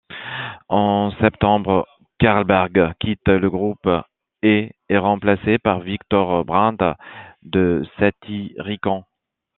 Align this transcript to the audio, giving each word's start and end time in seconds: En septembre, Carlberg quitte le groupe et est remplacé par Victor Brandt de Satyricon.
En 0.69 1.11
septembre, 1.21 1.85
Carlberg 2.17 2.95
quitte 2.99 3.27
le 3.27 3.51
groupe 3.51 3.87
et 4.41 4.71
est 4.89 4.97
remplacé 4.97 5.59
par 5.59 5.81
Victor 5.81 6.43
Brandt 6.43 6.95
de 7.43 7.83
Satyricon. 7.99 9.03